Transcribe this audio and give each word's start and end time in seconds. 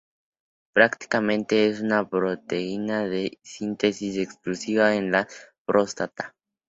Prácticamente 0.73 1.67
es 1.67 1.79
una 1.81 2.09
proteína 2.09 3.03
de 3.05 3.37
síntesis 3.43 4.17
exclusiva 4.17 4.95
en 4.95 5.11
la 5.11 5.27
próstata. 5.63 6.33